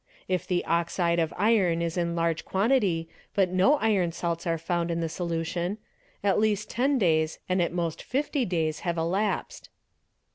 If 0.27 0.47
the 0.47 0.65
oxide 0.65 1.19
of 1.19 1.31
iron 1.37 1.79
is 1.83 1.95
in 1.95 2.15
large 2.15 2.43
quantity 2.43 3.07
but 3.35 3.49
no 3.51 3.75
iron 3.75 4.11
salts 4.11 4.47
are 4.47 4.57
found 4.57 4.89
in 4.89 4.99
the: 4.99 5.07
solution, 5.07 5.77
at 6.23 6.39
least 6.39 6.71
10 6.71 6.97
days 6.97 7.37
and 7.47 7.61
at 7.61 7.71
most 7.71 8.01
50 8.01 8.43
days 8.45 8.79
have 8.79 8.97
elapsed. 8.97 9.69